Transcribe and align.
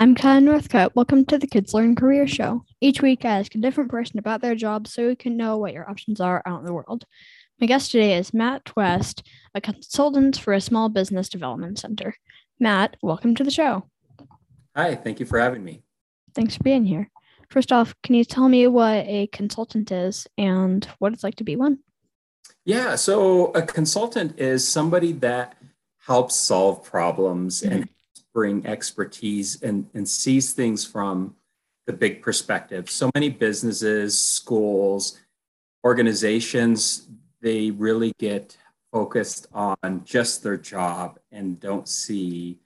I'm 0.00 0.14
Kyle 0.14 0.40
Northcutt. 0.40 0.94
Welcome 0.94 1.24
to 1.24 1.38
the 1.38 1.48
Kids 1.48 1.74
Learn 1.74 1.96
Career 1.96 2.28
Show. 2.28 2.64
Each 2.80 3.02
week, 3.02 3.24
I 3.24 3.40
ask 3.40 3.52
a 3.56 3.58
different 3.58 3.90
person 3.90 4.20
about 4.20 4.40
their 4.40 4.54
job 4.54 4.86
so 4.86 5.08
we 5.08 5.16
can 5.16 5.36
know 5.36 5.58
what 5.58 5.72
your 5.72 5.90
options 5.90 6.20
are 6.20 6.40
out 6.46 6.60
in 6.60 6.66
the 6.66 6.72
world. 6.72 7.04
My 7.60 7.66
guest 7.66 7.90
today 7.90 8.16
is 8.16 8.32
Matt 8.32 8.76
West, 8.76 9.26
a 9.56 9.60
consultant 9.60 10.38
for 10.38 10.54
a 10.54 10.60
small 10.60 10.88
business 10.88 11.28
development 11.28 11.80
center. 11.80 12.14
Matt, 12.60 12.96
welcome 13.02 13.34
to 13.34 13.42
the 13.42 13.50
show. 13.50 13.88
Hi, 14.76 14.94
thank 14.94 15.18
you 15.18 15.26
for 15.26 15.40
having 15.40 15.64
me. 15.64 15.82
Thanks 16.32 16.56
for 16.56 16.62
being 16.62 16.84
here. 16.84 17.10
First 17.50 17.72
off, 17.72 17.92
can 18.04 18.14
you 18.14 18.24
tell 18.24 18.48
me 18.48 18.68
what 18.68 19.04
a 19.04 19.26
consultant 19.32 19.90
is 19.90 20.28
and 20.38 20.88
what 21.00 21.12
it's 21.12 21.24
like 21.24 21.34
to 21.36 21.44
be 21.44 21.56
one? 21.56 21.80
Yeah, 22.64 22.94
so 22.94 23.46
a 23.46 23.62
consultant 23.62 24.38
is 24.38 24.66
somebody 24.66 25.10
that 25.14 25.58
helps 26.06 26.36
solve 26.36 26.84
problems 26.84 27.62
mm-hmm. 27.62 27.72
and 27.72 27.88
bring 28.34 28.66
expertise 28.66 29.60
and, 29.62 29.88
and 29.94 30.08
sees 30.08 30.52
things 30.52 30.84
from 30.84 31.34
the 31.86 31.92
big 31.92 32.22
perspective. 32.22 32.90
So 32.90 33.10
many 33.14 33.30
businesses, 33.30 34.18
schools, 34.20 35.18
organizations, 35.84 37.08
they 37.40 37.70
really 37.70 38.12
get 38.18 38.56
focused 38.92 39.46
on 39.52 40.02
just 40.04 40.42
their 40.42 40.56
job 40.56 41.18
and 41.30 41.58
don't 41.60 41.88
see 41.88 42.58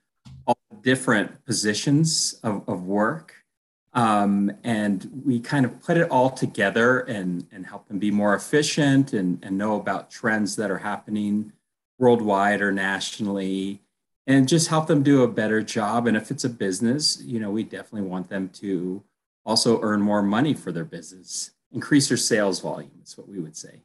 all 0.47 0.56
different 0.83 1.45
positions 1.45 2.41
of, 2.42 2.69
of 2.69 2.84
work. 2.84 3.34
Um, 3.95 4.51
and 4.65 5.23
we 5.25 5.39
kind 5.39 5.67
of 5.67 5.81
put 5.83 5.98
it 5.98 6.11
all 6.11 6.31
together 6.31 7.01
and, 7.01 7.47
and 7.53 7.67
help 7.67 7.87
them 7.89 7.98
be 7.98 8.11
more 8.11 8.34
efficient 8.34 9.12
and, 9.12 9.39
and 9.42 9.59
know 9.59 9.77
about 9.77 10.11
trends 10.11 10.56
that 10.56 10.70
are 10.70 10.79
happening 10.79 11.53
worldwide 11.98 12.62
or 12.62 12.73
nationally 12.73 13.81
and 14.27 14.49
just 14.49 14.69
help 14.69 14.87
them 14.87 15.03
do 15.03 15.23
a 15.23 15.29
better 15.29 15.62
job. 15.62 16.07
And 16.07 16.17
if 16.17 16.31
it's 16.31 16.45
a 16.45 16.49
business, 16.49 17.21
you 17.23 17.41
know, 17.41 17.51
we 17.51 17.65
definitely 17.65 18.09
want 18.09 18.29
them 18.29 18.48
to 18.51 19.03
also 19.45 19.81
earn 19.83 20.01
more 20.01 20.23
money 20.23 20.55
for 20.55 20.70
their 20.73 20.84
business, 20.84 21.51
increase 21.73 22.09
their 22.09 22.17
sales 22.17 22.61
volume. 22.61 22.93
Is 23.03 23.19
what 23.19 23.28
we 23.28 23.41
would 23.41 23.56
say. 23.56 23.83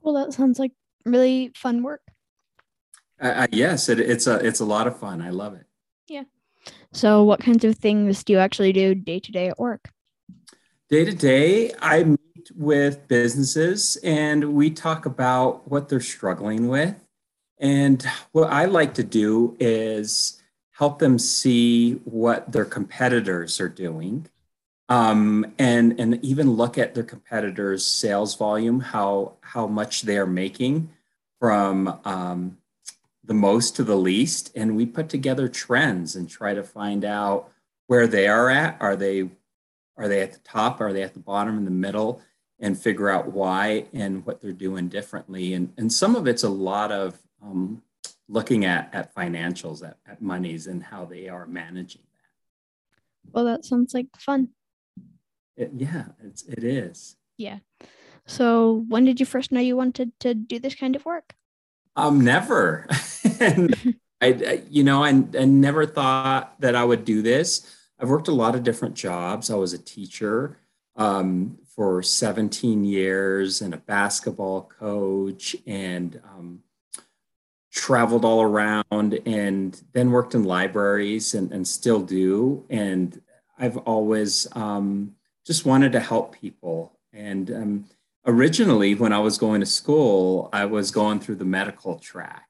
Well, 0.00 0.14
that 0.14 0.32
sounds 0.32 0.58
like 0.58 0.72
really 1.04 1.52
fun 1.54 1.82
work. 1.82 2.02
Uh, 3.20 3.46
yes, 3.52 3.88
it, 3.88 4.00
it's 4.00 4.26
a 4.26 4.36
it's 4.44 4.60
a 4.60 4.64
lot 4.64 4.86
of 4.86 4.98
fun. 4.98 5.20
I 5.20 5.30
love 5.30 5.54
it. 5.54 5.66
Yeah. 6.08 6.24
So, 6.92 7.22
what 7.22 7.40
kinds 7.40 7.64
of 7.64 7.76
things 7.76 8.24
do 8.24 8.32
you 8.32 8.38
actually 8.38 8.72
do 8.72 8.94
day 8.94 9.20
to 9.20 9.32
day 9.32 9.48
at 9.48 9.58
work? 9.58 9.90
Day 10.88 11.04
to 11.04 11.14
day, 11.14 11.72
I 11.80 12.04
meet 12.04 12.50
with 12.54 13.08
businesses 13.08 13.96
and 14.02 14.54
we 14.54 14.70
talk 14.70 15.06
about 15.06 15.70
what 15.70 15.88
they're 15.88 16.00
struggling 16.00 16.68
with 16.68 17.01
and 17.58 18.04
what 18.32 18.50
I 18.50 18.64
like 18.64 18.94
to 18.94 19.04
do 19.04 19.56
is 19.60 20.40
help 20.72 20.98
them 20.98 21.18
see 21.18 21.92
what 22.04 22.50
their 22.50 22.64
competitors 22.64 23.60
are 23.60 23.68
doing 23.68 24.26
um, 24.88 25.54
and, 25.58 25.98
and 25.98 26.22
even 26.24 26.52
look 26.52 26.76
at 26.76 26.94
their 26.94 27.04
competitors' 27.04 27.86
sales 27.86 28.34
volume, 28.34 28.80
how, 28.80 29.34
how 29.40 29.66
much 29.66 30.02
they're 30.02 30.26
making 30.26 30.90
from 31.38 31.98
um, 32.04 32.58
the 33.24 33.32
most 33.32 33.76
to 33.76 33.84
the 33.84 33.96
least. 33.96 34.52
And 34.54 34.76
we 34.76 34.84
put 34.84 35.08
together 35.08 35.48
trends 35.48 36.14
and 36.16 36.28
try 36.28 36.52
to 36.52 36.62
find 36.62 37.04
out 37.04 37.50
where 37.86 38.06
they 38.06 38.26
are 38.26 38.50
at. 38.50 38.76
Are 38.80 38.96
they, 38.96 39.30
are 39.96 40.08
they 40.08 40.20
at 40.20 40.32
the 40.32 40.40
top? 40.40 40.80
Are 40.80 40.92
they 40.92 41.02
at 41.02 41.14
the 41.14 41.20
bottom, 41.20 41.56
in 41.56 41.64
the 41.64 41.70
middle? 41.70 42.20
And 42.58 42.78
figure 42.78 43.08
out 43.08 43.32
why 43.32 43.86
and 43.92 44.26
what 44.26 44.40
they're 44.40 44.52
doing 44.52 44.88
differently. 44.88 45.54
And, 45.54 45.72
and 45.76 45.92
some 45.92 46.16
of 46.16 46.26
it's 46.26 46.42
a 46.42 46.48
lot 46.48 46.92
of 46.92 47.18
um, 47.42 47.82
looking 48.28 48.64
at, 48.64 48.94
at 48.94 49.14
financials, 49.14 49.86
at, 49.86 49.98
at 50.06 50.22
monies, 50.22 50.66
and 50.66 50.82
how 50.82 51.04
they 51.04 51.28
are 51.28 51.46
managing 51.46 52.02
that. 52.12 53.32
Well, 53.32 53.44
that 53.44 53.64
sounds 53.64 53.94
like 53.94 54.08
fun. 54.18 54.48
It, 55.56 55.70
yeah, 55.76 56.06
it's, 56.24 56.44
it 56.44 56.64
is. 56.64 57.16
Yeah. 57.36 57.58
So, 58.26 58.84
when 58.88 59.04
did 59.04 59.20
you 59.20 59.26
first 59.26 59.52
know 59.52 59.60
you 59.60 59.76
wanted 59.76 60.12
to 60.20 60.34
do 60.34 60.58
this 60.58 60.74
kind 60.74 60.96
of 60.96 61.04
work? 61.04 61.34
Um, 61.96 62.20
never. 62.22 62.86
and 63.40 63.96
I, 64.20 64.62
you 64.70 64.84
know, 64.84 65.02
I, 65.02 65.08
I 65.08 65.44
never 65.44 65.84
thought 65.84 66.60
that 66.60 66.76
I 66.76 66.84
would 66.84 67.04
do 67.04 67.22
this. 67.22 67.76
I've 67.98 68.08
worked 68.08 68.28
a 68.28 68.32
lot 68.32 68.54
of 68.54 68.62
different 68.62 68.94
jobs. 68.94 69.50
I 69.50 69.56
was 69.56 69.72
a 69.72 69.78
teacher 69.78 70.58
um, 70.96 71.58
for 71.74 72.02
17 72.02 72.84
years 72.84 73.62
and 73.62 73.74
a 73.74 73.78
basketball 73.78 74.62
coach 74.62 75.56
and 75.66 76.20
um, 76.24 76.60
traveled 77.72 78.24
all 78.24 78.42
around 78.42 79.18
and 79.26 79.82
then 79.92 80.10
worked 80.10 80.34
in 80.34 80.44
libraries 80.44 81.34
and, 81.34 81.50
and 81.52 81.66
still 81.66 82.00
do. 82.00 82.64
And 82.68 83.20
I've 83.58 83.78
always 83.78 84.46
um, 84.52 85.16
just 85.46 85.64
wanted 85.64 85.92
to 85.92 86.00
help 86.00 86.34
people. 86.34 86.98
And 87.14 87.50
um, 87.50 87.84
originally, 88.26 88.94
when 88.94 89.12
I 89.12 89.20
was 89.20 89.38
going 89.38 89.60
to 89.60 89.66
school, 89.66 90.50
I 90.52 90.66
was 90.66 90.90
going 90.90 91.20
through 91.20 91.36
the 91.36 91.46
medical 91.46 91.98
track. 91.98 92.48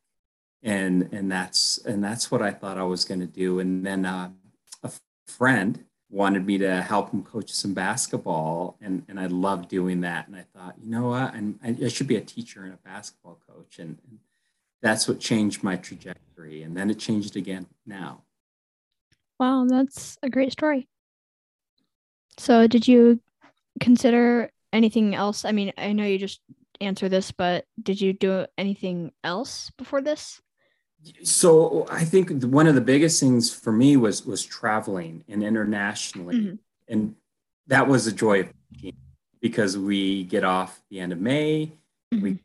And, 0.64 1.08
and 1.12 1.30
that's 1.30 1.78
and 1.78 2.04
that's 2.04 2.30
what 2.30 2.40
I 2.40 2.52
thought 2.52 2.78
I 2.78 2.84
was 2.84 3.04
going 3.04 3.20
to 3.20 3.26
do. 3.26 3.58
And 3.58 3.84
then 3.84 4.06
uh, 4.06 4.30
a 4.84 4.92
friend 5.26 5.84
wanted 6.08 6.46
me 6.46 6.58
to 6.58 6.82
help 6.82 7.10
him 7.10 7.24
coach 7.24 7.50
some 7.50 7.74
basketball, 7.74 8.76
and, 8.80 9.02
and 9.08 9.18
I 9.18 9.26
loved 9.26 9.68
doing 9.68 10.02
that. 10.02 10.28
And 10.28 10.36
I 10.36 10.44
thought, 10.54 10.76
you 10.80 10.88
know 10.88 11.08
what, 11.08 11.34
I'm, 11.34 11.58
I 11.64 11.88
should 11.88 12.06
be 12.06 12.16
a 12.16 12.20
teacher 12.20 12.62
and 12.62 12.74
a 12.74 12.76
basketball 12.76 13.40
coach. 13.48 13.80
And, 13.80 13.98
and 14.08 14.18
that's 14.82 15.08
what 15.08 15.20
changed 15.20 15.62
my 15.62 15.76
trajectory. 15.76 16.62
And 16.62 16.76
then 16.76 16.90
it 16.90 16.98
changed 16.98 17.36
again 17.36 17.66
now. 17.86 18.22
Wow, 19.38 19.66
that's 19.68 20.18
a 20.22 20.28
great 20.28 20.52
story. 20.52 20.88
So, 22.38 22.66
did 22.66 22.86
you 22.86 23.20
consider 23.80 24.50
anything 24.72 25.14
else? 25.14 25.44
I 25.44 25.52
mean, 25.52 25.72
I 25.76 25.92
know 25.92 26.04
you 26.04 26.18
just 26.18 26.40
answered 26.80 27.10
this, 27.10 27.30
but 27.30 27.66
did 27.82 28.00
you 28.00 28.12
do 28.12 28.46
anything 28.58 29.12
else 29.22 29.70
before 29.76 30.00
this? 30.00 30.40
So, 31.24 31.86
I 31.90 32.04
think 32.04 32.42
one 32.44 32.66
of 32.66 32.74
the 32.74 32.80
biggest 32.80 33.20
things 33.20 33.52
for 33.52 33.72
me 33.72 33.96
was 33.96 34.24
was 34.24 34.44
traveling 34.44 35.24
and 35.28 35.42
internationally, 35.42 36.36
mm-hmm. 36.36 36.54
and 36.88 37.14
that 37.66 37.88
was 37.88 38.06
a 38.06 38.12
joy 38.12 38.40
of 38.40 38.48
because 39.40 39.76
we 39.76 40.22
get 40.24 40.44
off 40.44 40.80
the 40.88 41.00
end 41.00 41.12
of 41.12 41.20
May, 41.20 41.72
mm-hmm. 42.14 42.22
we 42.22 42.38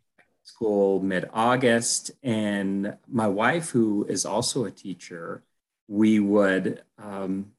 school 0.47 1.01
mid 1.01 1.29
August. 1.33 2.11
And 2.23 2.97
my 3.07 3.27
wife, 3.27 3.69
who 3.69 4.05
is 4.09 4.25
also 4.25 4.63
a 4.63 4.71
teacher, 4.71 5.43
we 5.87 6.19
would 6.19 6.83
um, 6.97 7.51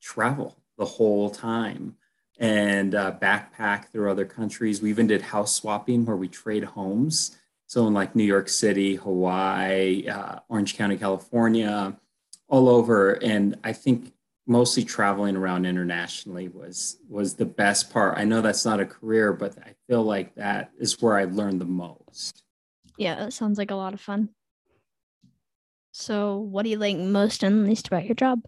travel 0.00 0.56
the 0.78 0.86
whole 0.86 1.30
time 1.30 1.96
and 2.38 2.94
uh, 2.94 3.12
backpack 3.20 3.88
through 3.88 4.10
other 4.10 4.24
countries. 4.24 4.80
We 4.80 4.88
even 4.88 5.06
did 5.06 5.20
house 5.20 5.54
swapping 5.54 6.06
where 6.06 6.16
we 6.16 6.28
trade 6.28 6.64
homes. 6.64 7.36
So 7.66 7.86
in 7.86 7.92
like 7.94 8.16
New 8.16 8.24
York 8.24 8.48
City, 8.48 8.96
Hawaii, 8.96 10.08
uh, 10.08 10.40
Orange 10.48 10.76
County, 10.76 10.96
California, 10.96 11.94
all 12.48 12.68
over. 12.68 13.12
And 13.12 13.58
I 13.62 13.74
think 13.74 14.12
mostly 14.50 14.82
traveling 14.84 15.36
around 15.36 15.64
internationally 15.64 16.48
was 16.48 16.98
was 17.08 17.34
the 17.34 17.46
best 17.46 17.92
part. 17.92 18.18
I 18.18 18.24
know 18.24 18.40
that's 18.40 18.64
not 18.64 18.80
a 18.80 18.84
career, 18.84 19.32
but 19.32 19.56
I 19.64 19.74
feel 19.86 20.02
like 20.02 20.34
that 20.34 20.72
is 20.78 21.00
where 21.00 21.16
I 21.16 21.24
learned 21.24 21.60
the 21.60 21.66
most. 21.66 22.42
Yeah, 22.98 23.14
that 23.14 23.32
sounds 23.32 23.58
like 23.58 23.70
a 23.70 23.76
lot 23.76 23.94
of 23.94 24.00
fun. 24.00 24.30
So, 25.92 26.38
what 26.38 26.64
do 26.64 26.70
you 26.70 26.78
like 26.78 26.96
most 26.96 27.44
and 27.44 27.64
least 27.64 27.86
about 27.86 28.04
your 28.04 28.16
job? 28.16 28.42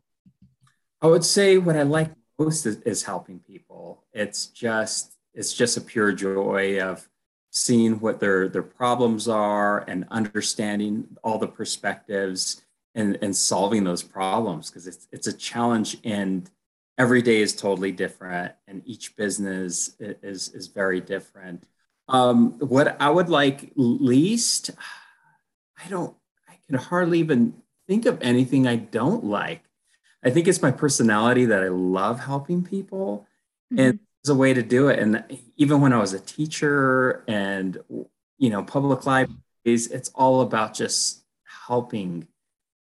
I 1.01 1.07
would 1.07 1.25
say 1.25 1.57
what 1.59 1.77
I 1.77 1.83
like 1.83 2.11
most 2.37 2.67
is, 2.67 2.79
is 2.81 3.05
helping 3.05 3.39
people. 3.39 4.03
It's 4.13 4.47
just 4.47 5.17
it's 5.35 5.55
just 5.55 5.77
a 5.77 5.81
pure 5.81 6.13
joy 6.13 6.81
of 6.83 7.09
seeing 7.51 8.01
what 8.01 8.19
their 8.19 8.49
their 8.49 8.63
problems 8.63 9.29
are 9.29 9.85
and 9.87 10.05
understanding 10.11 11.07
all 11.23 11.39
the 11.39 11.47
perspectives 11.47 12.61
and, 12.95 13.19
and 13.23 13.35
solving 13.35 13.85
those 13.85 14.03
problems 14.03 14.71
because 14.71 14.87
it's 14.87 15.09
it's 15.13 15.27
a 15.27 15.33
challenge 15.33 15.97
and 16.05 16.51
every 16.99 17.23
day 17.23 17.41
is 17.41 17.55
totally 17.55 17.93
different 17.93 18.53
and 18.69 18.83
each 18.85 19.17
business 19.17 19.97
is 19.99 20.49
is 20.51 20.67
very 20.69 21.01
different. 21.01 21.65
Um, 22.09 22.59
what 22.59 23.01
i 23.01 23.09
would 23.09 23.29
like 23.29 23.73
least 23.77 24.71
i 25.83 25.89
don't 25.89 26.15
i 26.49 26.59
can 26.67 26.77
hardly 26.77 27.21
even 27.21 27.55
think 27.87 28.07
of 28.07 28.21
anything 28.21 28.67
i 28.67 28.77
don't 28.77 29.25
like. 29.25 29.63
I 30.25 30.31
think 30.31 30.47
it's 30.47 30.63
my 30.63 30.71
personality 30.71 31.47
that 31.47 31.63
i 31.63 31.69
love 31.69 32.21
helping 32.21 32.63
people 32.63 33.27
mm-hmm. 33.73 33.81
and 33.81 33.99
there's 34.23 34.37
a 34.37 34.39
way 34.39 34.55
to 34.55 34.63
do 34.63 34.89
it. 34.89 34.99
And 34.99 35.25
even 35.57 35.81
when 35.81 35.93
i 35.93 35.99
was 35.99 36.13
a 36.13 36.21
teacher 36.21 37.25
and 37.27 37.79
you 38.39 38.51
know 38.51 38.63
public 38.63 39.07
libraries 39.07 39.39
it's 39.65 40.11
all 40.11 40.41
about 40.41 40.75
just 40.75 41.23
helping 41.67 42.27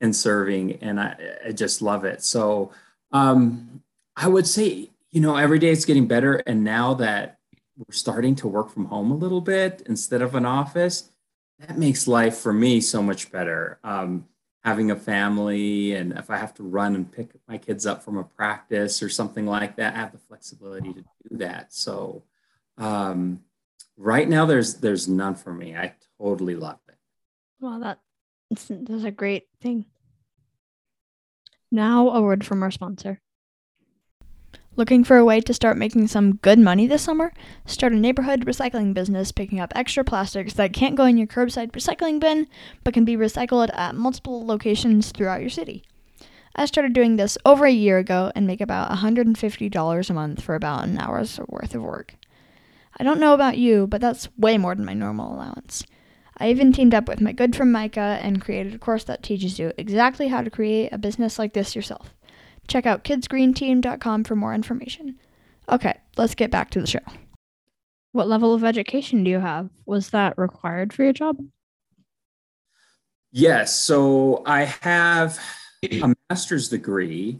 and 0.00 0.14
serving, 0.14 0.78
and 0.82 1.00
I, 1.00 1.16
I 1.46 1.52
just 1.52 1.82
love 1.82 2.04
it. 2.04 2.22
So 2.22 2.72
um, 3.12 3.82
I 4.16 4.28
would 4.28 4.46
say, 4.46 4.90
you 5.10 5.20
know, 5.20 5.36
every 5.36 5.58
day 5.58 5.70
it's 5.70 5.84
getting 5.84 6.06
better, 6.06 6.36
and 6.36 6.64
now 6.64 6.94
that 6.94 7.38
we're 7.76 7.92
starting 7.92 8.34
to 8.36 8.48
work 8.48 8.70
from 8.70 8.86
home 8.86 9.10
a 9.10 9.16
little 9.16 9.40
bit 9.40 9.82
instead 9.86 10.22
of 10.22 10.34
an 10.34 10.44
office, 10.44 11.10
that 11.58 11.78
makes 11.78 12.06
life 12.06 12.38
for 12.38 12.52
me 12.52 12.80
so 12.80 13.02
much 13.02 13.30
better. 13.30 13.78
Um, 13.84 14.26
having 14.62 14.90
a 14.90 14.96
family 14.96 15.94
and 15.94 16.12
if 16.12 16.30
I 16.30 16.36
have 16.36 16.52
to 16.54 16.62
run 16.62 16.94
and 16.94 17.10
pick 17.10 17.30
my 17.48 17.56
kids 17.56 17.86
up 17.86 18.02
from 18.02 18.18
a 18.18 18.24
practice 18.24 19.02
or 19.02 19.08
something 19.08 19.46
like 19.46 19.76
that, 19.76 19.94
I 19.94 19.98
have 19.98 20.12
the 20.12 20.18
flexibility 20.18 20.92
to 20.92 21.00
do 21.28 21.36
that. 21.38 21.72
So 21.72 22.24
um, 22.76 23.40
right 23.96 24.28
now 24.28 24.46
there's 24.46 24.74
there's 24.74 25.08
none 25.08 25.34
for 25.34 25.52
me. 25.52 25.76
I 25.76 25.94
totally 26.18 26.56
love 26.56 26.78
it. 26.88 26.96
Well, 27.60 27.80
that 27.80 28.00
that's 28.50 29.04
a 29.04 29.10
great 29.10 29.44
thing. 29.60 29.86
Now 31.70 32.10
a 32.10 32.20
word 32.20 32.44
from 32.44 32.62
our 32.62 32.70
sponsor. 32.70 33.20
Looking 34.76 35.04
for 35.04 35.16
a 35.16 35.24
way 35.24 35.40
to 35.40 35.54
start 35.54 35.76
making 35.76 36.08
some 36.08 36.36
good 36.36 36.58
money 36.58 36.86
this 36.86 37.02
summer? 37.02 37.32
Start 37.66 37.92
a 37.92 37.96
neighborhood 37.96 38.46
recycling 38.46 38.94
business 38.94 39.32
picking 39.32 39.60
up 39.60 39.72
extra 39.74 40.04
plastics 40.04 40.54
that 40.54 40.72
can't 40.72 40.96
go 40.96 41.04
in 41.04 41.16
your 41.16 41.26
curbside 41.26 41.72
recycling 41.72 42.18
bin 42.18 42.46
but 42.82 42.94
can 42.94 43.04
be 43.04 43.16
recycled 43.16 43.68
at 43.76 43.94
multiple 43.94 44.44
locations 44.46 45.10
throughout 45.10 45.40
your 45.40 45.50
city. 45.50 45.84
I 46.54 46.66
started 46.66 46.92
doing 46.92 47.16
this 47.16 47.38
over 47.44 47.66
a 47.66 47.70
year 47.70 47.98
ago 47.98 48.32
and 48.34 48.46
make 48.46 48.60
about 48.60 48.90
$150 48.90 50.10
a 50.10 50.14
month 50.14 50.42
for 50.42 50.54
about 50.54 50.84
an 50.84 50.98
hour's 50.98 51.38
worth 51.48 51.74
of 51.74 51.82
work. 51.82 52.14
I 52.98 53.04
don't 53.04 53.20
know 53.20 53.34
about 53.34 53.58
you, 53.58 53.86
but 53.86 54.00
that's 54.00 54.28
way 54.36 54.58
more 54.58 54.74
than 54.74 54.84
my 54.84 54.94
normal 54.94 55.34
allowance. 55.34 55.84
I 56.40 56.48
even 56.48 56.72
teamed 56.72 56.94
up 56.94 57.06
with 57.06 57.20
my 57.20 57.32
good 57.32 57.54
friend 57.54 57.70
Micah 57.70 58.18
and 58.22 58.40
created 58.40 58.74
a 58.74 58.78
course 58.78 59.04
that 59.04 59.22
teaches 59.22 59.58
you 59.58 59.72
exactly 59.76 60.28
how 60.28 60.40
to 60.40 60.50
create 60.50 60.90
a 60.90 60.98
business 60.98 61.38
like 61.38 61.52
this 61.52 61.76
yourself. 61.76 62.14
Check 62.66 62.86
out 62.86 63.04
kidsgreenteam.com 63.04 64.24
for 64.24 64.34
more 64.34 64.54
information. 64.54 65.18
Okay, 65.68 65.98
let's 66.16 66.34
get 66.34 66.50
back 66.50 66.70
to 66.70 66.80
the 66.80 66.86
show. 66.86 67.00
What 68.12 68.26
level 68.26 68.54
of 68.54 68.64
education 68.64 69.22
do 69.22 69.30
you 69.30 69.38
have? 69.38 69.68
Was 69.84 70.10
that 70.10 70.38
required 70.38 70.92
for 70.92 71.04
your 71.04 71.12
job? 71.12 71.36
Yes. 73.30 73.76
So 73.76 74.42
I 74.46 74.64
have 74.64 75.38
a 75.84 76.14
master's 76.28 76.68
degree. 76.68 77.38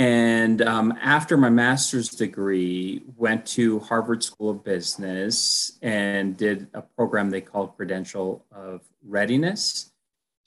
And 0.00 0.62
um, 0.62 0.94
after 1.02 1.36
my 1.36 1.50
master's 1.50 2.08
degree, 2.08 3.02
went 3.18 3.44
to 3.48 3.80
Harvard 3.80 4.22
School 4.24 4.48
of 4.48 4.64
Business 4.64 5.78
and 5.82 6.38
did 6.38 6.68
a 6.72 6.80
program 6.80 7.28
they 7.28 7.42
called 7.42 7.76
Credential 7.76 8.42
of 8.50 8.80
Readiness. 9.06 9.92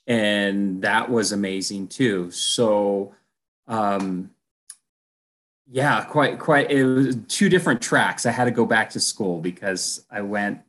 And 0.08 0.82
that 0.82 1.08
was 1.08 1.30
amazing 1.30 1.86
too. 1.86 2.32
So 2.32 3.14
um, 3.68 4.30
yeah, 5.70 6.02
quite 6.02 6.40
quite. 6.40 6.72
It 6.72 6.84
was 6.84 7.16
two 7.28 7.48
different 7.48 7.80
tracks. 7.80 8.26
I 8.26 8.32
had 8.32 8.46
to 8.46 8.50
go 8.50 8.66
back 8.66 8.90
to 8.90 9.00
school 9.00 9.40
because 9.40 10.04
I 10.10 10.22
went 10.22 10.62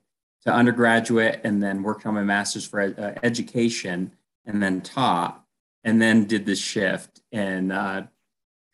to 0.44 0.54
undergraduate 0.54 1.42
and 1.44 1.62
then 1.62 1.82
worked 1.82 2.06
on 2.06 2.14
my 2.14 2.24
master's 2.24 2.68
for 2.68 2.82
uh, 2.82 3.16
education 3.24 4.14
and 4.46 4.62
then 4.62 4.82
taught 4.82 5.44
and 5.84 6.00
then 6.00 6.26
did 6.26 6.46
the 6.46 6.56
shift 6.56 7.22
and 7.32 7.72
uh, 7.72 8.04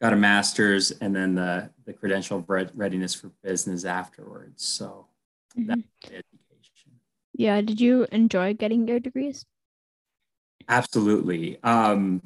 got 0.01 0.13
a 0.13 0.15
master's 0.15 0.91
and 0.91 1.15
then 1.15 1.35
the 1.35 1.69
the 1.85 1.93
credential 1.93 2.43
readiness 2.47 3.13
for 3.13 3.29
business 3.43 3.85
afterwards. 3.85 4.65
So 4.65 5.05
mm-hmm. 5.57 5.67
that's 5.67 5.81
education. 6.05 6.91
Yeah. 7.33 7.61
Did 7.61 7.79
you 7.79 8.07
enjoy 8.11 8.55
getting 8.55 8.87
your 8.87 8.99
degrees? 8.99 9.45
Absolutely. 10.67 11.61
Um, 11.63 12.21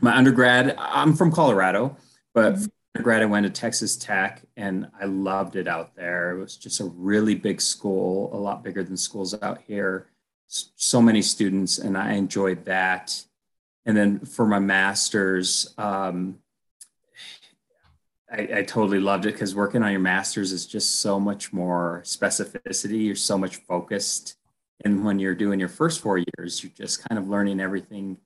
my 0.00 0.16
undergrad, 0.16 0.74
I'm 0.78 1.14
from 1.14 1.30
Colorado, 1.30 1.96
but 2.32 2.54
mm-hmm. 2.54 2.64
undergrad 2.94 3.22
I 3.22 3.26
went 3.26 3.44
to 3.44 3.50
Texas 3.50 3.96
Tech 3.96 4.42
and 4.56 4.88
I 5.00 5.04
loved 5.04 5.56
it 5.56 5.68
out 5.68 5.94
there. 5.94 6.32
It 6.32 6.40
was 6.40 6.56
just 6.56 6.80
a 6.80 6.84
really 6.84 7.34
big 7.34 7.60
school, 7.60 8.34
a 8.34 8.38
lot 8.38 8.64
bigger 8.64 8.82
than 8.82 8.96
schools 8.96 9.34
out 9.42 9.60
here. 9.66 10.06
So 10.46 11.02
many 11.02 11.22
students, 11.22 11.78
and 11.78 11.96
I 11.96 12.12
enjoyed 12.12 12.64
that. 12.66 13.24
And 13.86 13.96
then 13.96 14.20
for 14.20 14.46
my 14.46 14.58
master's, 14.58 15.74
um, 15.78 16.38
I, 18.34 18.58
I, 18.58 18.62
totally 18.62 19.00
loved 19.00 19.26
it 19.26 19.32
because 19.32 19.54
working 19.54 19.82
on 19.82 19.90
your 19.92 20.00
master's 20.00 20.52
is 20.52 20.66
just 20.66 21.00
so 21.00 21.20
much 21.20 21.52
more 21.52 22.02
specificity. 22.04 23.06
You're 23.06 23.16
so 23.16 23.38
much 23.38 23.56
focused. 23.56 24.36
And 24.84 25.04
when 25.04 25.18
you're 25.18 25.34
doing 25.34 25.60
your 25.60 25.68
first 25.68 26.00
four 26.00 26.18
years, 26.18 26.62
you're 26.62 26.72
just 26.76 27.08
kind 27.08 27.18
of 27.18 27.28
learning 27.28 27.60
everything 27.60 28.18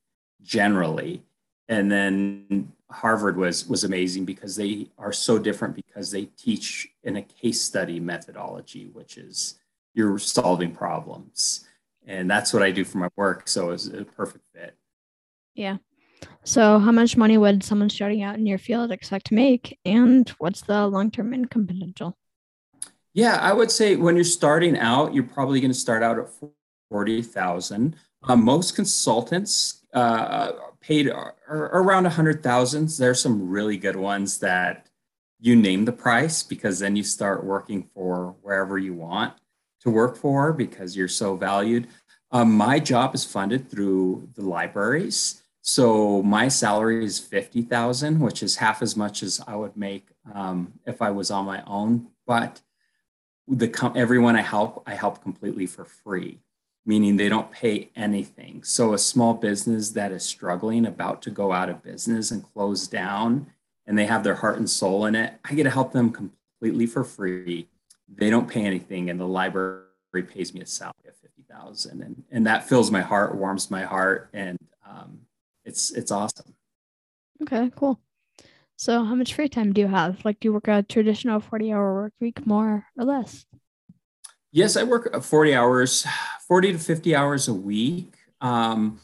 generally 0.43 1.22
and 1.69 1.93
then 1.93 2.72
Harvard 2.90 3.37
was 3.37 3.69
was 3.69 3.84
amazing 3.84 4.25
because 4.25 4.56
they 4.56 4.88
are 4.99 5.12
so 5.12 5.38
different 5.38 5.76
because 5.76 6.10
they 6.10 6.25
teach 6.37 6.88
in 7.05 7.16
a 7.16 7.22
case 7.22 7.60
study 7.60 8.00
methodology, 8.00 8.87
which 8.93 9.19
is 9.19 9.58
you're 9.94 10.19
solving 10.19 10.72
problems, 10.72 11.66
and 12.06 12.31
that's 12.31 12.52
what 12.52 12.62
I 12.62 12.70
do 12.70 12.84
for 12.84 12.99
my 12.99 13.08
work. 13.16 13.49
So 13.49 13.70
it's 13.70 13.87
a 13.87 14.05
perfect 14.05 14.44
fit. 14.55 14.75
Yeah. 15.55 15.76
So, 16.44 16.79
how 16.79 16.93
much 16.93 17.17
money 17.17 17.37
would 17.37 17.62
someone 17.62 17.91
starting 17.91 18.23
out 18.23 18.37
in 18.37 18.47
your 18.47 18.59
field 18.59 18.91
expect 18.91 19.26
to 19.26 19.35
make, 19.35 19.79
and 19.85 20.29
what's 20.38 20.62
the 20.62 20.87
long 20.87 21.11
term 21.11 21.35
income 21.35 21.67
potential? 21.67 22.17
Yeah, 23.12 23.37
I 23.37 23.53
would 23.53 23.70
say 23.70 23.97
when 23.97 24.15
you're 24.15 24.25
starting 24.25 24.79
out, 24.79 25.12
you're 25.12 25.25
probably 25.25 25.61
going 25.61 25.73
to 25.73 25.79
start 25.79 26.03
out 26.03 26.19
at 26.19 26.29
forty 26.91 27.23
thousand. 27.23 27.97
Um, 28.23 28.44
most 28.44 28.75
consultants 28.75 29.85
uh, 29.93 30.53
paid 30.81 31.09
around 31.49 32.06
a 32.06 32.32
thousands. 32.35 32.99
There's 32.99 33.20
some 33.20 33.49
really 33.49 33.76
good 33.76 33.97
ones 33.97 34.38
that 34.38 34.88
you 35.41 35.55
name 35.55 35.85
the 35.85 35.93
price 35.93 36.43
because 36.43 36.79
then 36.79 36.97
you 36.97 37.05
start 37.05 37.44
working 37.44 37.88
for 37.94 38.35
wherever 38.43 38.79
you 38.79 38.94
want 38.94 39.35
to 39.81 39.91
work 39.91 40.17
for 40.17 40.53
because 40.53 40.97
you're 40.97 41.09
so 41.09 41.37
valued. 41.37 41.88
Um, 42.31 42.53
my 42.53 42.79
job 42.79 43.15
is 43.15 43.25
funded 43.25 43.70
through 43.70 44.29
the 44.35 44.43
libraries. 44.43 45.43
So 45.69 46.23
my 46.23 46.49
salary 46.49 47.05
is 47.05 47.19
50,000, 47.19 48.20
which 48.20 48.43
is 48.43 48.56
half 48.56 48.81
as 48.81 48.97
much 48.97 49.23
as 49.23 49.41
I 49.47 49.55
would 49.55 49.76
make 49.76 50.09
um, 50.35 50.73
if 50.87 51.03
I 51.03 51.11
was 51.11 51.31
on 51.31 51.44
my 51.44 51.62
own. 51.67 52.09
But 52.26 52.62
the 53.47 53.93
everyone 53.94 54.37
I 54.37 54.43
help, 54.43 54.82
I 54.87 54.94
help 54.94 55.23
completely 55.23 55.67
for 55.67 55.85
free 55.85 56.41
meaning 56.88 57.19
they 57.19 57.29
don't 57.29 57.53
pay 57.53 57.91
anything. 57.94 58.62
So 58.65 58.94
a 58.94 58.99
small 58.99 59.35
business 59.35 59.91
that 59.91 60.11
is 60.11 60.25
struggling, 60.25 60.87
about 60.87 61.20
to 61.23 61.31
go 61.31 61.53
out 61.53 61.69
of 61.69 61.82
business 61.82 62.31
and 62.31 62.43
close 62.43 62.88
down, 62.88 63.53
and 63.87 63.97
they 63.97 64.06
have 64.06 64.25
their 64.25 64.37
heart 64.37 64.56
and 64.56 64.69
soul 64.69 65.05
in 65.05 65.15
it, 65.15 65.35
I 65.44 65.53
get 65.53 65.65
to 65.65 65.70
help 65.70 65.93
them 65.93 66.11
completely 66.11 66.87
for 66.87 67.05
free. 67.05 67.69
They 68.09 68.31
don't 68.31 68.49
pay 68.49 68.65
anything, 68.65 69.11
and 69.11 69.20
the 69.20 69.29
library 69.29 69.85
pays 70.29 70.55
me 70.55 70.62
a 70.62 70.67
salary 70.67 70.94
of 71.06 71.15
fifty 71.17 71.43
thousand, 71.43 72.03
and 72.03 72.25
and 72.31 72.47
that 72.47 72.67
fills 72.67 72.91
my 72.91 73.03
heart, 73.03 73.37
warms 73.37 73.70
my 73.70 73.82
heart, 73.82 74.31
and 74.32 74.56
um, 74.88 75.20
it's 75.69 75.91
it's 75.93 76.11
awesome. 76.11 76.55
Okay, 77.43 77.70
cool. 77.76 78.00
So, 78.76 79.05
how 79.05 79.15
much 79.15 79.35
free 79.35 79.49
time 79.49 79.72
do 79.72 79.81
you 79.81 79.89
have? 79.89 80.25
Like, 80.25 80.41
do 80.41 80.48
you 80.48 80.53
work 80.53 80.69
a 80.69 80.82
traditional 80.82 81.41
forty-hour 81.41 81.94
work 81.94 82.13
week, 82.20 82.46
more 82.46 82.87
or 82.96 83.05
less? 83.05 83.46
Yes, 84.51 84.77
I 84.77 84.82
work 84.82 85.22
40 85.22 85.55
hours, 85.55 86.06
40 86.46 86.72
to 86.72 86.79
50 86.79 87.15
hours 87.15 87.48
a 87.48 87.55
week. 87.55 88.15
Um, 88.41 88.98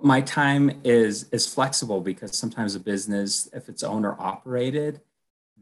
my 0.00 0.20
time 0.22 0.80
is 0.82 1.28
is 1.30 1.46
flexible 1.46 2.00
because 2.00 2.36
sometimes 2.36 2.74
a 2.74 2.80
business, 2.80 3.48
if 3.52 3.68
it's 3.68 3.82
owner 3.82 4.16
operated, 4.18 5.00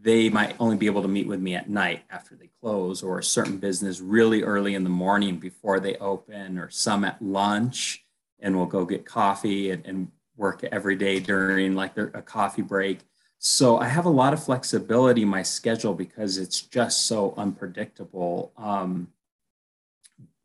they 0.01 0.29
might 0.31 0.57
only 0.59 0.77
be 0.77 0.87
able 0.87 1.03
to 1.03 1.09
meet 1.09 1.27
with 1.27 1.41
me 1.41 1.55
at 1.55 1.69
night 1.69 2.03
after 2.11 2.35
they 2.35 2.51
close, 2.63 3.03
or 3.03 3.19
a 3.19 3.25
certain 3.25 3.59
business 3.59 4.01
really 4.01 4.43
early 4.43 4.75
in 4.75 4.85
the 4.85 4.91
morning 4.91 5.37
before 5.37 5.81
they 5.81 5.97
open, 5.97 6.59
or 6.59 6.71
some 6.71 7.05
at 7.05 7.21
lunch, 7.21 8.05
and 8.41 8.57
we'll 8.57 8.67
go 8.67 8.85
get 8.85 9.05
coffee 9.05 9.71
and, 9.71 9.85
and 9.87 10.11
work 10.37 10.65
every 10.65 10.97
day 10.97 11.21
during 11.21 11.75
like 11.75 11.95
their, 11.95 12.11
a 12.15 12.23
coffee 12.23 12.63
break. 12.63 13.01
So 13.39 13.79
I 13.79 13.87
have 13.87 14.07
a 14.07 14.11
lot 14.11 14.33
of 14.33 14.43
flexibility 14.43 15.23
in 15.23 15.29
my 15.29 15.43
schedule 15.43 15.95
because 15.95 16.39
it's 16.39 16.61
just 16.61 17.07
so 17.07 17.35
unpredictable. 17.37 18.53
Um, 18.57 19.09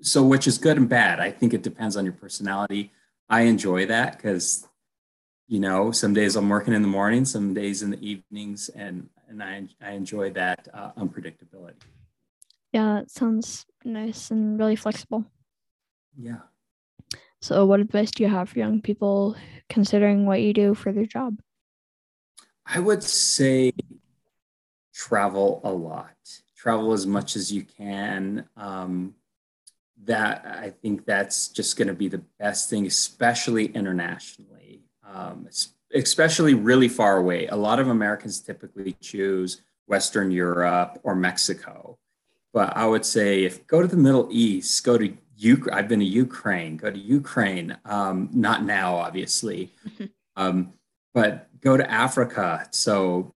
so 0.01 0.23
which 0.23 0.47
is 0.47 0.57
good 0.57 0.77
and 0.77 0.89
bad 0.89 1.19
i 1.19 1.31
think 1.31 1.53
it 1.53 1.61
depends 1.61 1.95
on 1.95 2.03
your 2.03 2.13
personality 2.13 2.91
i 3.29 3.41
enjoy 3.41 3.85
that 3.85 4.17
because 4.17 4.67
you 5.47 5.59
know 5.59 5.91
some 5.91 6.13
days 6.13 6.35
i'm 6.35 6.49
working 6.49 6.73
in 6.73 6.81
the 6.81 6.87
morning 6.87 7.23
some 7.23 7.53
days 7.53 7.83
in 7.83 7.91
the 7.91 8.05
evenings 8.05 8.69
and 8.69 9.09
and 9.29 9.41
i, 9.43 9.63
I 9.81 9.91
enjoy 9.91 10.31
that 10.31 10.67
uh, 10.73 10.91
unpredictability 10.97 11.75
yeah 12.73 12.95
that 12.95 13.11
sounds 13.11 13.65
nice 13.85 14.31
and 14.31 14.57
really 14.57 14.75
flexible 14.75 15.25
yeah 16.17 16.39
so 17.41 17.65
what 17.65 17.79
advice 17.79 18.11
do 18.11 18.23
you 18.23 18.29
have 18.29 18.49
for 18.49 18.59
young 18.59 18.81
people 18.81 19.35
considering 19.69 20.25
what 20.25 20.41
you 20.41 20.53
do 20.53 20.73
for 20.73 20.91
their 20.91 21.05
job 21.05 21.39
i 22.65 22.79
would 22.79 23.03
say 23.03 23.71
travel 24.93 25.61
a 25.63 25.71
lot 25.71 26.15
travel 26.55 26.93
as 26.93 27.07
much 27.07 27.35
as 27.35 27.51
you 27.51 27.63
can 27.63 28.45
um, 28.55 29.15
that 30.05 30.45
I 30.45 30.69
think 30.69 31.05
that's 31.05 31.47
just 31.47 31.77
going 31.77 31.87
to 31.87 31.93
be 31.93 32.07
the 32.07 32.23
best 32.39 32.69
thing, 32.69 32.87
especially 32.87 33.65
internationally, 33.67 34.81
um, 35.07 35.47
especially 35.93 36.53
really 36.53 36.87
far 36.87 37.17
away. 37.17 37.47
A 37.47 37.55
lot 37.55 37.79
of 37.79 37.87
Americans 37.87 38.39
typically 38.39 38.93
choose 39.01 39.61
Western 39.87 40.31
Europe 40.31 40.99
or 41.03 41.15
Mexico. 41.15 41.97
But 42.53 42.75
I 42.75 42.85
would 42.85 43.05
say 43.05 43.43
if 43.43 43.65
go 43.67 43.81
to 43.81 43.87
the 43.87 43.97
Middle 43.97 44.27
East, 44.31 44.83
go 44.83 44.97
to 44.97 45.15
U- 45.41 45.67
I've 45.71 45.87
been 45.87 45.99
to 45.99 46.05
Ukraine, 46.05 46.77
go 46.77 46.91
to 46.91 46.97
Ukraine, 46.99 47.75
um, 47.85 48.29
not 48.31 48.63
now, 48.63 48.95
obviously, 48.95 49.71
um, 50.35 50.71
but 51.13 51.49
go 51.61 51.75
to 51.75 51.91
Africa. 51.91 52.67
So, 52.71 53.33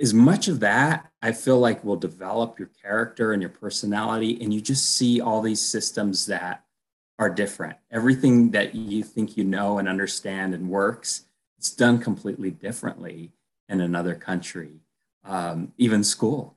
as 0.00 0.12
much 0.12 0.48
of 0.48 0.60
that, 0.60 1.10
I 1.22 1.32
feel 1.32 1.58
like 1.58 1.84
will 1.84 1.96
develop 1.96 2.58
your 2.58 2.70
character 2.82 3.32
and 3.32 3.40
your 3.40 3.50
personality, 3.50 4.38
and 4.42 4.52
you 4.52 4.60
just 4.60 4.94
see 4.94 5.20
all 5.20 5.40
these 5.40 5.60
systems 5.60 6.26
that 6.26 6.64
are 7.18 7.30
different. 7.30 7.78
Everything 7.90 8.50
that 8.50 8.74
you 8.74 9.02
think 9.02 9.36
you 9.36 9.44
know 9.44 9.78
and 9.78 9.88
understand 9.88 10.54
and 10.54 10.68
works, 10.68 11.24
it's 11.56 11.70
done 11.70 11.98
completely 11.98 12.50
differently 12.50 13.32
in 13.68 13.80
another 13.80 14.14
country. 14.14 14.80
Um, 15.24 15.72
even 15.78 16.04
school, 16.04 16.56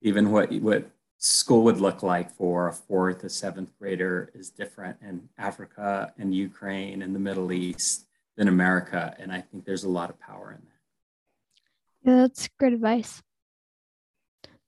even 0.00 0.30
what 0.30 0.52
what 0.52 0.90
school 1.22 1.62
would 1.62 1.80
look 1.80 2.02
like 2.02 2.32
for 2.32 2.66
a 2.68 2.72
fourth, 2.72 3.22
a 3.22 3.28
seventh 3.28 3.70
grader 3.78 4.32
is 4.34 4.50
different 4.50 4.96
in 5.00 5.28
Africa 5.38 6.12
and 6.18 6.34
Ukraine 6.34 7.00
and 7.02 7.14
the 7.14 7.20
Middle 7.20 7.52
East 7.52 8.06
than 8.36 8.48
America. 8.48 9.14
And 9.20 9.30
I 9.30 9.40
think 9.40 9.64
there's 9.64 9.84
a 9.84 9.88
lot 9.88 10.10
of 10.10 10.18
power 10.18 10.50
in 10.50 10.66
that. 10.66 12.10
Yeah, 12.10 12.16
that's 12.22 12.48
great 12.58 12.72
advice. 12.72 13.22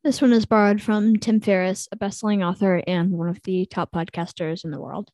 This 0.05 0.23
one 0.23 0.33
is 0.33 0.47
borrowed 0.47 0.81
from 0.81 1.17
Tim 1.17 1.41
Ferriss, 1.41 1.89
a 1.91 1.97
best-selling 1.97 2.45
author 2.45 2.83
and 2.87 3.11
one 3.11 3.29
of 3.29 3.43
the 3.43 3.67
top 3.67 3.91
podcasters 3.91 4.65
in 4.65 4.71
the 4.71 4.81
world. 4.81 5.11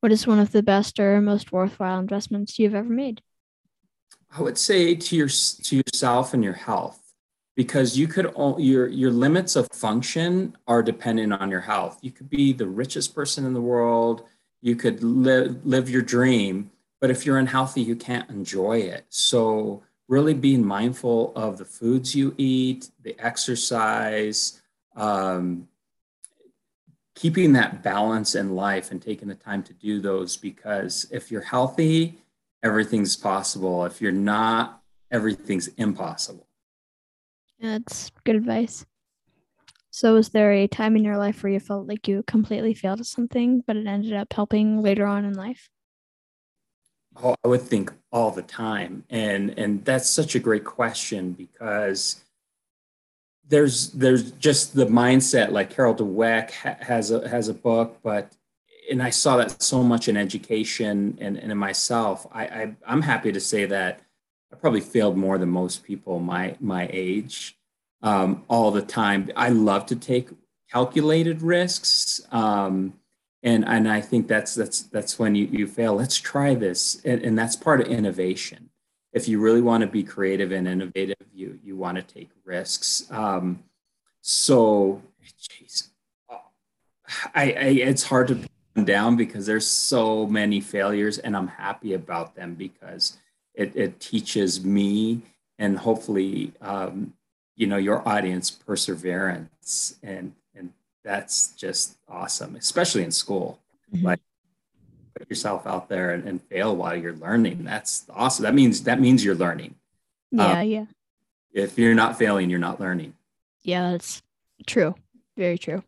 What 0.00 0.12
is 0.12 0.26
one 0.26 0.38
of 0.38 0.52
the 0.52 0.62
best 0.62 1.00
or 1.00 1.20
most 1.20 1.50
worthwhile 1.50 1.98
investments 1.98 2.58
you've 2.60 2.74
ever 2.76 2.88
made? 2.88 3.22
I 4.30 4.40
would 4.40 4.58
say 4.58 4.94
to 4.94 5.16
your 5.16 5.28
to 5.28 5.76
yourself 5.76 6.32
and 6.32 6.44
your 6.44 6.52
health 6.52 7.05
because 7.56 7.98
you 7.98 8.06
could 8.06 8.32
your 8.58 8.86
your 8.86 9.10
limits 9.10 9.56
of 9.56 9.66
function 9.72 10.56
are 10.68 10.82
dependent 10.82 11.32
on 11.32 11.50
your 11.50 11.62
health. 11.62 11.98
You 12.02 12.12
could 12.12 12.28
be 12.28 12.52
the 12.52 12.66
richest 12.66 13.14
person 13.14 13.44
in 13.44 13.54
the 13.54 13.60
world, 13.60 14.24
you 14.60 14.76
could 14.76 15.02
live 15.02 15.64
live 15.66 15.90
your 15.90 16.02
dream, 16.02 16.70
but 17.00 17.10
if 17.10 17.26
you're 17.26 17.38
unhealthy, 17.38 17.80
you 17.80 17.96
can't 17.96 18.28
enjoy 18.30 18.78
it. 18.78 19.06
So 19.08 19.82
really 20.08 20.34
being 20.34 20.64
mindful 20.64 21.32
of 21.34 21.58
the 21.58 21.64
foods 21.64 22.14
you 22.14 22.34
eat, 22.36 22.90
the 23.02 23.16
exercise, 23.18 24.60
um, 24.94 25.66
keeping 27.16 27.54
that 27.54 27.82
balance 27.82 28.34
in 28.34 28.54
life 28.54 28.90
and 28.90 29.02
taking 29.02 29.26
the 29.26 29.34
time 29.34 29.62
to 29.64 29.72
do 29.72 30.00
those 30.00 30.36
because 30.36 31.08
if 31.10 31.30
you're 31.30 31.40
healthy, 31.40 32.18
everything's 32.62 33.16
possible. 33.16 33.84
If 33.84 34.00
you're 34.00 34.12
not, 34.12 34.82
everything's 35.10 35.68
impossible. 35.68 36.45
That's 37.60 38.10
good 38.24 38.36
advice. 38.36 38.84
So, 39.90 40.14
was 40.14 40.28
there 40.28 40.52
a 40.52 40.66
time 40.66 40.94
in 40.94 41.04
your 41.04 41.16
life 41.16 41.42
where 41.42 41.52
you 41.52 41.60
felt 41.60 41.88
like 41.88 42.06
you 42.06 42.22
completely 42.26 42.74
failed 42.74 43.00
at 43.00 43.06
something, 43.06 43.62
but 43.66 43.76
it 43.76 43.86
ended 43.86 44.12
up 44.12 44.32
helping 44.32 44.82
later 44.82 45.06
on 45.06 45.24
in 45.24 45.32
life? 45.32 45.70
Oh, 47.22 47.34
I 47.42 47.48
would 47.48 47.62
think 47.62 47.92
all 48.12 48.30
the 48.30 48.42
time, 48.42 49.04
and 49.08 49.58
and 49.58 49.82
that's 49.86 50.10
such 50.10 50.34
a 50.34 50.38
great 50.38 50.64
question 50.64 51.32
because 51.32 52.22
there's 53.48 53.90
there's 53.92 54.32
just 54.32 54.74
the 54.74 54.86
mindset. 54.86 55.50
Like 55.50 55.70
Carol 55.70 55.94
Dweck 55.94 56.50
ha- 56.50 56.76
has 56.80 57.10
a 57.10 57.26
has 57.26 57.48
a 57.48 57.54
book, 57.54 57.98
but 58.02 58.32
and 58.90 59.02
I 59.02 59.10
saw 59.10 59.38
that 59.38 59.62
so 59.62 59.82
much 59.82 60.08
in 60.08 60.16
education 60.16 61.16
and, 61.20 61.36
and 61.38 61.50
in 61.52 61.58
myself. 61.58 62.26
I, 62.32 62.44
I 62.46 62.76
I'm 62.86 63.02
happy 63.02 63.32
to 63.32 63.40
say 63.40 63.64
that 63.64 64.00
I 64.52 64.56
probably 64.56 64.80
failed 64.80 65.16
more 65.16 65.38
than 65.38 65.48
most 65.48 65.84
people 65.84 66.20
my 66.20 66.56
my 66.60 66.88
age 66.92 67.56
um, 68.02 68.44
all 68.48 68.70
the 68.70 68.82
time. 68.82 69.30
I 69.36 69.48
love 69.48 69.86
to 69.86 69.96
take 69.96 70.28
calculated 70.70 71.42
risks, 71.42 72.20
um, 72.30 72.94
and 73.42 73.64
and 73.66 73.88
I 73.88 74.00
think 74.00 74.28
that's 74.28 74.54
that's 74.54 74.82
that's 74.82 75.18
when 75.18 75.34
you 75.34 75.46
you 75.50 75.66
fail. 75.66 75.94
Let's 75.94 76.18
try 76.18 76.54
this, 76.54 77.00
and, 77.04 77.22
and 77.22 77.38
that's 77.38 77.56
part 77.56 77.80
of 77.80 77.88
innovation. 77.88 78.70
If 79.12 79.28
you 79.28 79.40
really 79.40 79.62
want 79.62 79.80
to 79.80 79.86
be 79.86 80.02
creative 80.02 80.52
and 80.52 80.68
innovative, 80.68 81.16
you 81.32 81.58
you 81.62 81.76
want 81.76 81.96
to 81.96 82.02
take 82.02 82.30
risks. 82.44 83.10
Um, 83.10 83.64
so, 84.20 85.02
geez, 85.38 85.90
I, 86.28 86.36
I 87.34 87.44
it's 87.90 88.04
hard 88.04 88.28
to 88.28 88.84
down 88.84 89.16
because 89.16 89.46
there's 89.46 89.66
so 89.66 90.26
many 90.26 90.60
failures, 90.60 91.18
and 91.18 91.36
I'm 91.36 91.48
happy 91.48 91.94
about 91.94 92.34
them 92.34 92.54
because 92.54 93.16
it, 93.56 93.74
it 93.74 94.00
teaches 94.00 94.64
me 94.64 95.22
and 95.58 95.78
hopefully 95.78 96.52
um, 96.60 97.14
you 97.56 97.66
know 97.66 97.78
your 97.78 98.06
audience 98.06 98.50
perseverance. 98.50 99.96
And 100.02 100.32
and 100.54 100.72
that's 101.02 101.48
just 101.52 101.96
awesome 102.08 102.56
especially 102.56 103.02
in 103.02 103.10
school. 103.10 103.58
Mm-hmm. 103.94 104.04
like 104.04 104.20
put 105.16 105.30
yourself 105.30 105.64
out 105.64 105.88
there 105.88 106.10
and, 106.10 106.26
and, 106.26 106.42
fail 106.42 106.74
while 106.74 106.96
you're 106.96 107.14
learning. 107.14 107.62
That's 107.62 108.04
awesome. 108.12 108.42
That 108.42 108.52
means 108.52 108.82
that 108.82 109.00
means 109.00 109.24
you're 109.24 109.36
learning. 109.36 109.76
Yeah 110.32 110.60
um, 110.60 110.66
yeah. 110.66 110.84
if 111.52 111.78
you're 111.78 111.94
not 111.94 112.18
failing 112.18 112.50
you're 112.50 112.58
not 112.58 112.80
learning. 112.80 113.14
Yeah 113.62 113.92
that's 113.92 114.22
true. 114.66 114.94
Very 115.36 115.56
true 115.58 115.82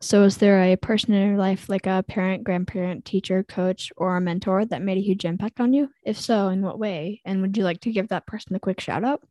so, 0.00 0.24
is 0.24 0.36
there 0.36 0.62
a 0.62 0.76
person 0.76 1.14
in 1.14 1.28
your 1.28 1.38
life, 1.38 1.68
like 1.68 1.86
a 1.86 2.04
parent, 2.06 2.44
grandparent, 2.44 3.04
teacher, 3.04 3.42
coach, 3.42 3.92
or 3.96 4.16
a 4.16 4.20
mentor, 4.20 4.64
that 4.64 4.82
made 4.82 4.98
a 4.98 5.02
huge 5.02 5.24
impact 5.24 5.60
on 5.60 5.72
you? 5.72 5.90
If 6.02 6.20
so, 6.20 6.48
in 6.48 6.62
what 6.62 6.78
way? 6.78 7.22
And 7.24 7.40
would 7.40 7.56
you 7.56 7.64
like 7.64 7.80
to 7.80 7.92
give 7.92 8.08
that 8.08 8.26
person 8.26 8.54
a 8.54 8.60
quick 8.60 8.80
shout 8.80 9.04
out? 9.04 9.22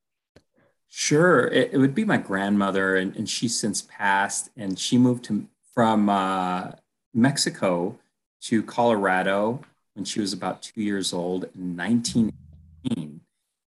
Sure. 0.87 1.47
It, 1.47 1.73
it 1.73 1.77
would 1.77 1.93
be 1.93 2.05
my 2.05 2.17
grandmother, 2.17 2.95
and, 2.95 3.15
and 3.15 3.29
she's 3.29 3.59
since 3.59 3.83
passed, 3.83 4.49
and 4.57 4.79
she 4.79 4.97
moved 4.97 5.25
to, 5.25 5.47
from 5.73 6.09
uh, 6.09 6.71
Mexico 7.13 7.99
to 8.41 8.63
Colorado 8.63 9.61
when 9.93 10.05
she 10.05 10.19
was 10.19 10.33
about 10.33 10.61
two 10.61 10.81
years 10.81 11.13
old 11.13 11.45
in 11.55 11.75
1918, 11.77 13.21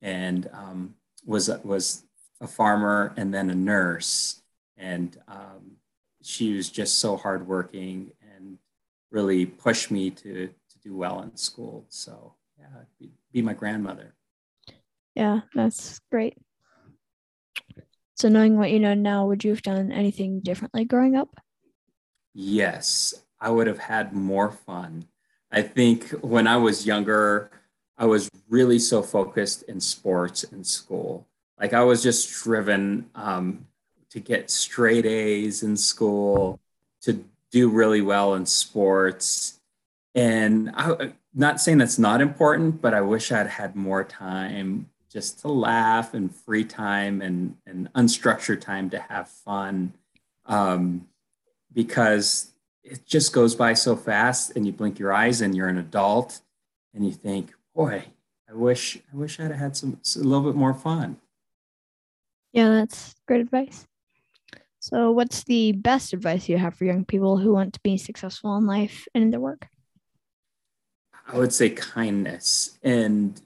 and 0.01 0.50
um, 0.53 0.95
was 1.25 1.50
was 1.63 2.03
a 2.39 2.48
farmer 2.48 3.13
and 3.17 3.33
then 3.33 3.50
a 3.50 3.55
nurse, 3.55 4.41
and 4.77 5.17
um, 5.27 5.70
she 6.21 6.53
was 6.53 6.69
just 6.69 6.99
so 6.99 7.17
hardworking 7.17 8.11
and 8.35 8.57
really 9.11 9.45
pushed 9.45 9.91
me 9.91 10.09
to 10.11 10.47
to 10.47 10.79
do 10.83 10.95
well 10.95 11.21
in 11.21 11.35
school. 11.35 11.85
So 11.89 12.35
yeah, 12.59 12.83
be, 12.99 13.11
be 13.31 13.41
my 13.41 13.53
grandmother. 13.53 14.15
Yeah, 15.15 15.41
that's 15.53 15.99
great. 16.11 16.37
So 18.15 18.29
knowing 18.29 18.57
what 18.57 18.71
you 18.71 18.79
know 18.79 18.93
now, 18.93 19.25
would 19.25 19.43
you 19.43 19.49
have 19.49 19.63
done 19.63 19.91
anything 19.91 20.41
differently 20.41 20.85
growing 20.85 21.15
up? 21.15 21.39
Yes, 22.33 23.13
I 23.39 23.49
would 23.49 23.67
have 23.67 23.79
had 23.79 24.13
more 24.13 24.51
fun. 24.51 25.05
I 25.51 25.63
think 25.63 26.09
when 26.21 26.47
I 26.47 26.57
was 26.57 26.85
younger, 26.85 27.51
I 27.97 28.05
was 28.05 28.29
really 28.47 28.79
so 28.79 29.01
focused 29.01 29.63
in 29.63 29.81
sports 29.81 30.43
and 30.43 30.65
school. 30.65 31.27
Like 31.59 31.73
I 31.73 31.83
was 31.83 32.01
just 32.01 32.31
driven 32.43 33.09
um, 33.15 33.67
to 34.11 34.19
get 34.19 34.49
straight 34.49 35.05
A's 35.05 35.63
in 35.63 35.77
school, 35.77 36.59
to 37.01 37.23
do 37.51 37.69
really 37.69 38.01
well 38.01 38.35
in 38.35 38.45
sports. 38.45 39.59
And 40.13 40.71
I, 40.75 41.13
not 41.33 41.61
saying 41.61 41.77
that's 41.77 41.99
not 41.99 42.21
important, 42.21 42.81
but 42.81 42.93
I 42.93 43.01
wish 43.01 43.31
I'd 43.31 43.47
had 43.47 43.75
more 43.75 44.03
time 44.03 44.89
just 45.09 45.39
to 45.39 45.47
laugh 45.49 46.13
and 46.13 46.33
free 46.33 46.63
time 46.63 47.21
and, 47.21 47.55
and 47.65 47.91
unstructured 47.93 48.61
time 48.61 48.89
to 48.89 48.99
have 48.99 49.29
fun. 49.29 49.93
Um, 50.45 51.07
because 51.73 52.51
it 52.83 53.05
just 53.05 53.33
goes 53.33 53.55
by 53.55 53.73
so 53.73 53.95
fast 53.95 54.55
and 54.55 54.65
you 54.65 54.73
blink 54.73 54.99
your 54.99 55.13
eyes 55.13 55.41
and 55.41 55.55
you're 55.55 55.69
an 55.69 55.77
adult 55.77 56.41
and 56.93 57.05
you 57.05 57.11
think, 57.11 57.53
boy, 57.73 58.05
I 58.49 58.53
wish 58.53 58.97
I 58.97 59.15
wish 59.15 59.39
I'd 59.39 59.51
had 59.51 59.77
some 59.77 59.99
a 60.15 60.19
little 60.19 60.43
bit 60.43 60.55
more 60.55 60.73
fun. 60.73 61.17
Yeah, 62.51 62.69
that's 62.69 63.15
great 63.27 63.41
advice. 63.41 63.87
So, 64.83 65.11
what's 65.11 65.43
the 65.43 65.73
best 65.73 66.11
advice 66.11 66.50
you 66.50 66.57
have 66.57 66.73
for 66.73 66.85
young 66.85 67.05
people 67.05 67.38
who 67.38 67.53
want 67.53 67.75
to 67.75 67.79
be 67.83 67.97
successful 67.97 68.57
in 68.57 68.65
life 68.65 69.07
and 69.13 69.23
in 69.23 69.29
their 69.29 69.39
work? 69.39 69.67
I 71.27 71.38
would 71.38 71.53
say 71.53 71.69
kindness 71.69 72.79
and 72.81 73.39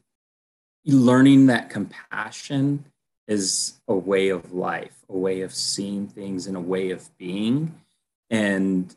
learning 0.86 1.48
that 1.48 1.70
compassion 1.70 2.86
is 3.28 3.82
a 3.86 3.94
way 3.94 4.30
of 4.30 4.54
life, 4.54 5.04
a 5.10 5.18
way 5.18 5.42
of 5.42 5.54
seeing 5.54 6.08
things, 6.08 6.48
and 6.48 6.56
a 6.56 6.62
way 6.62 6.92
of 6.92 7.16
being. 7.18 7.82
And 8.30 8.96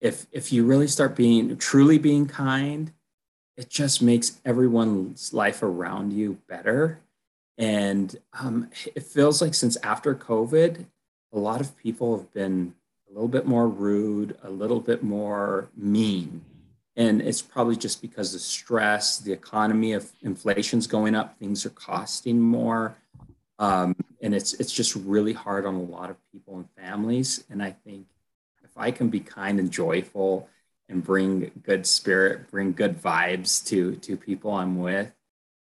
if 0.00 0.28
if 0.30 0.52
you 0.52 0.64
really 0.64 0.86
start 0.86 1.16
being 1.16 1.56
truly 1.56 1.98
being 1.98 2.26
kind, 2.26 2.92
it 3.56 3.68
just 3.68 4.00
makes 4.00 4.40
everyone's 4.44 5.34
life 5.34 5.60
around 5.60 6.12
you 6.12 6.38
better. 6.48 7.00
And 7.58 8.16
um, 8.32 8.70
it 8.94 9.02
feels 9.02 9.42
like 9.42 9.54
since 9.54 9.76
after 9.82 10.14
COVID, 10.14 10.86
a 11.32 11.38
lot 11.38 11.60
of 11.60 11.76
people 11.76 12.16
have 12.16 12.32
been 12.32 12.74
a 13.08 13.12
little 13.12 13.28
bit 13.28 13.46
more 13.46 13.68
rude, 13.68 14.36
a 14.42 14.50
little 14.50 14.80
bit 14.80 15.02
more 15.02 15.68
mean. 15.76 16.44
And 16.96 17.22
it's 17.22 17.42
probably 17.42 17.76
just 17.76 18.02
because 18.02 18.34
of 18.34 18.40
stress, 18.40 19.18
the 19.18 19.32
economy 19.32 19.92
of 19.92 20.10
inflation's 20.22 20.86
going 20.86 21.14
up, 21.14 21.38
things 21.38 21.64
are 21.64 21.70
costing 21.70 22.40
more. 22.40 22.96
Um, 23.58 23.94
and 24.22 24.34
it's 24.34 24.54
it's 24.54 24.72
just 24.72 24.94
really 24.96 25.32
hard 25.32 25.66
on 25.66 25.74
a 25.74 25.82
lot 25.82 26.10
of 26.10 26.16
people 26.32 26.56
and 26.56 26.68
families. 26.76 27.44
And 27.50 27.62
I 27.62 27.70
think 27.70 28.06
if 28.64 28.70
I 28.76 28.90
can 28.90 29.08
be 29.08 29.20
kind 29.20 29.58
and 29.60 29.70
joyful 29.70 30.48
and 30.88 31.02
bring 31.02 31.50
good 31.62 31.86
spirit, 31.86 32.50
bring 32.50 32.72
good 32.72 33.00
vibes 33.00 33.64
to 33.66 33.96
to 33.96 34.16
people 34.16 34.52
I'm 34.52 34.78
with. 34.78 35.12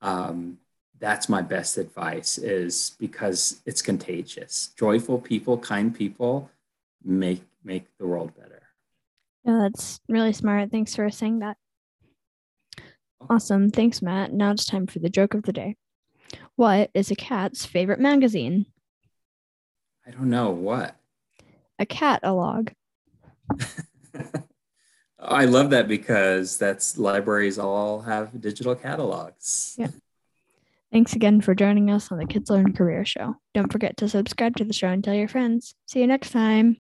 Um, 0.00 0.58
that's 1.02 1.28
my 1.28 1.42
best 1.42 1.78
advice 1.78 2.38
is 2.38 2.94
because 3.00 3.60
it's 3.66 3.82
contagious. 3.82 4.70
Joyful 4.78 5.18
people, 5.18 5.58
kind 5.58 5.92
people 5.92 6.48
make 7.04 7.42
make 7.64 7.86
the 7.98 8.06
world 8.06 8.32
better. 8.36 8.62
Yeah, 9.44 9.58
that's 9.62 10.00
really 10.08 10.32
smart. 10.32 10.70
Thanks 10.70 10.94
for 10.94 11.10
saying 11.10 11.40
that. 11.40 11.56
Awesome. 13.28 13.70
Thanks, 13.70 14.00
Matt. 14.00 14.32
Now 14.32 14.52
it's 14.52 14.64
time 14.64 14.86
for 14.86 15.00
the 15.00 15.10
joke 15.10 15.34
of 15.34 15.42
the 15.42 15.52
day. 15.52 15.74
What 16.54 16.90
is 16.94 17.10
a 17.10 17.16
cat's 17.16 17.66
favorite 17.66 18.00
magazine? 18.00 18.66
I 20.06 20.12
don't 20.12 20.30
know 20.30 20.50
what. 20.50 20.96
A 21.80 21.86
cat-a-log. 21.86 22.72
Oh, 25.24 25.36
I 25.36 25.44
love 25.44 25.70
that 25.70 25.86
because 25.86 26.58
that's 26.58 26.98
libraries 26.98 27.56
all 27.56 28.00
have 28.00 28.40
digital 28.40 28.74
catalogs. 28.74 29.76
Yeah. 29.78 29.90
Thanks 30.92 31.14
again 31.14 31.40
for 31.40 31.54
joining 31.54 31.90
us 31.90 32.12
on 32.12 32.18
the 32.18 32.26
Kids 32.26 32.50
Learn 32.50 32.74
Career 32.74 33.06
Show. 33.06 33.36
Don't 33.54 33.72
forget 33.72 33.96
to 33.96 34.08
subscribe 34.10 34.56
to 34.56 34.64
the 34.64 34.74
show 34.74 34.88
and 34.88 35.02
tell 35.02 35.14
your 35.14 35.26
friends. 35.26 35.74
See 35.86 36.00
you 36.00 36.06
next 36.06 36.32
time. 36.32 36.81